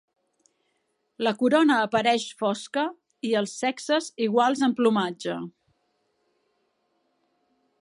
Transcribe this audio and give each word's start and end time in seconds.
La 1.25 1.33
corona 1.41 1.75
apareix 1.87 2.25
fosca 2.39 2.85
i 3.29 3.33
els 3.41 3.53
sexes 3.65 4.09
iguals 4.29 4.65
en 4.69 4.75
plomatge. 4.81 5.37